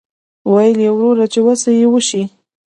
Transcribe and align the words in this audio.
ویل 0.53 0.77
یې 0.85 0.91
وروره 0.97 1.25
چې 1.33 1.39
وسه 1.47 1.69
یې 1.79 1.85
وشي. 1.91 2.23